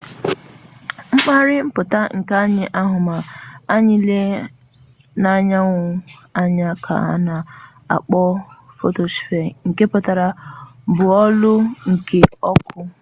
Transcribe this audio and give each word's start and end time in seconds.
mpaghara 1.15 1.63
mputa 1.67 1.99
nkea 2.17 2.37
anyi 2.43 2.65
ahu 2.81 2.97
ma 3.07 3.17
anyi 3.75 3.97
lee 4.07 4.33
anyanwu 5.33 5.83
anya 6.41 6.69
ka 6.83 6.93
ana 7.13 7.35
akpo 7.95 8.21
photospere 8.77 9.45
nke 9.67 9.83
putara 9.91 10.27
bọọlụ 10.97 11.53
nke 11.91 12.19
ọkụ 12.51 12.79